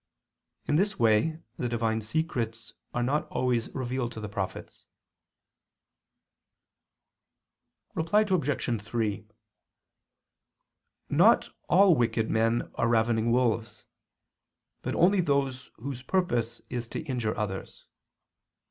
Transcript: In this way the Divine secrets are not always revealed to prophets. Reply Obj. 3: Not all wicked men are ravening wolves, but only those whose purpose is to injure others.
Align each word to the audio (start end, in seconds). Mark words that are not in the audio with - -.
In 0.65 0.77
this 0.77 0.97
way 0.97 1.37
the 1.57 1.69
Divine 1.69 2.01
secrets 2.01 2.73
are 2.91 3.03
not 3.03 3.27
always 3.27 3.69
revealed 3.69 4.11
to 4.13 4.27
prophets. 4.27 4.87
Reply 7.93 8.21
Obj. 8.21 8.81
3: 8.83 9.27
Not 11.07 11.49
all 11.69 11.93
wicked 11.93 12.31
men 12.31 12.71
are 12.73 12.87
ravening 12.87 13.31
wolves, 13.31 13.85
but 14.81 14.95
only 14.95 15.21
those 15.21 15.69
whose 15.75 16.01
purpose 16.01 16.63
is 16.67 16.87
to 16.87 17.01
injure 17.01 17.37
others. 17.37 17.85